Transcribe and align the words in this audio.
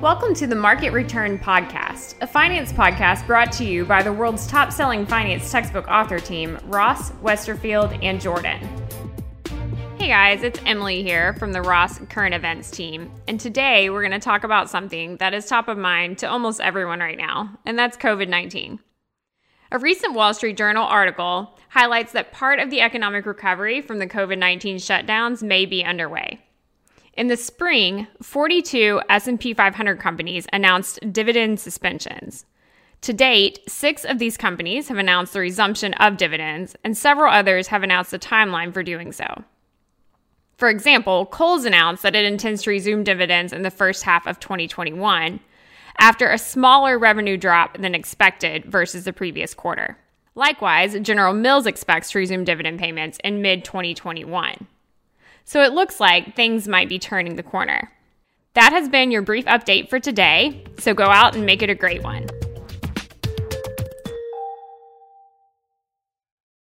Welcome 0.00 0.34
to 0.34 0.46
the 0.46 0.54
Market 0.54 0.92
Return 0.92 1.38
Podcast, 1.38 2.14
a 2.20 2.26
finance 2.26 2.72
podcast 2.72 3.26
brought 3.26 3.52
to 3.52 3.64
you 3.64 3.84
by 3.84 4.02
the 4.02 4.12
world's 4.12 4.46
top 4.46 4.72
selling 4.72 5.06
finance 5.06 5.50
textbook 5.50 5.88
author 5.88 6.18
team, 6.18 6.58
Ross, 6.64 7.10
Westerfield, 7.22 7.98
and 8.02 8.20
Jordan. 8.20 8.60
Hey 9.98 10.08
guys, 10.08 10.42
it's 10.42 10.60
Emily 10.66 11.02
here 11.02 11.34
from 11.34 11.52
the 11.52 11.62
Ross 11.62 11.98
Current 12.10 12.34
Events 12.34 12.70
team, 12.70 13.10
and 13.28 13.38
today 13.38 13.90
we're 13.90 14.02
going 14.02 14.12
to 14.12 14.18
talk 14.18 14.44
about 14.44 14.70
something 14.70 15.16
that 15.18 15.34
is 15.34 15.46
top 15.46 15.68
of 15.68 15.78
mind 15.78 16.18
to 16.18 16.28
almost 16.28 16.60
everyone 16.60 17.00
right 17.00 17.18
now, 17.18 17.58
and 17.64 17.78
that's 17.78 17.96
COVID 17.96 18.28
19. 18.28 18.80
A 19.72 19.78
recent 19.78 20.14
Wall 20.14 20.32
Street 20.32 20.56
Journal 20.56 20.84
article 20.84 21.58
highlights 21.68 22.12
that 22.12 22.32
part 22.32 22.60
of 22.60 22.70
the 22.70 22.80
economic 22.80 23.26
recovery 23.26 23.80
from 23.80 23.98
the 23.98 24.06
COVID 24.06 24.38
19 24.38 24.76
shutdowns 24.76 25.42
may 25.42 25.66
be 25.66 25.84
underway. 25.84 26.40
In 27.16 27.28
the 27.28 27.36
spring, 27.36 28.08
42 28.22 29.00
S&P 29.08 29.54
500 29.54 30.00
companies 30.00 30.46
announced 30.52 30.98
dividend 31.12 31.60
suspensions. 31.60 32.44
To 33.02 33.12
date, 33.12 33.60
6 33.68 34.04
of 34.04 34.18
these 34.18 34.36
companies 34.36 34.88
have 34.88 34.98
announced 34.98 35.32
the 35.32 35.40
resumption 35.40 35.94
of 35.94 36.16
dividends, 36.16 36.74
and 36.82 36.96
several 36.96 37.32
others 37.32 37.68
have 37.68 37.82
announced 37.82 38.12
a 38.12 38.18
timeline 38.18 38.72
for 38.72 38.82
doing 38.82 39.12
so. 39.12 39.44
For 40.56 40.68
example, 40.68 41.26
Kohl's 41.26 41.64
announced 41.64 42.02
that 42.02 42.16
it 42.16 42.24
intends 42.24 42.62
to 42.62 42.70
resume 42.70 43.04
dividends 43.04 43.52
in 43.52 43.62
the 43.62 43.70
first 43.70 44.04
half 44.04 44.26
of 44.26 44.40
2021 44.40 45.40
after 45.98 46.30
a 46.30 46.38
smaller 46.38 46.98
revenue 46.98 47.36
drop 47.36 47.78
than 47.78 47.94
expected 47.94 48.64
versus 48.64 49.04
the 49.04 49.12
previous 49.12 49.54
quarter. 49.54 49.98
Likewise, 50.34 50.98
General 51.00 51.32
Mills 51.32 51.66
expects 51.66 52.10
to 52.10 52.18
resume 52.18 52.44
dividend 52.44 52.80
payments 52.80 53.18
in 53.22 53.40
mid 53.40 53.64
2021. 53.64 54.66
So 55.44 55.62
it 55.62 55.72
looks 55.72 56.00
like 56.00 56.34
things 56.34 56.66
might 56.66 56.88
be 56.88 56.98
turning 56.98 57.36
the 57.36 57.42
corner. 57.42 57.92
That 58.54 58.72
has 58.72 58.88
been 58.88 59.10
your 59.10 59.22
brief 59.22 59.44
update 59.46 59.90
for 59.90 59.98
today, 59.98 60.64
so 60.78 60.94
go 60.94 61.04
out 61.04 61.34
and 61.34 61.44
make 61.44 61.62
it 61.62 61.70
a 61.70 61.74
great 61.74 62.02
one. 62.02 62.28